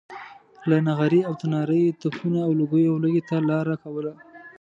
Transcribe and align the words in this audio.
له 0.69 0.77
نغري 0.87 1.21
او 1.27 1.33
تناره 1.41 1.75
یې 1.83 1.97
تپونو 2.01 2.39
او 2.45 2.51
لوګیو 2.59 2.93
ولږې 2.95 3.23
ته 3.29 3.35
لاره 3.49 3.75
کوله. 3.83 4.13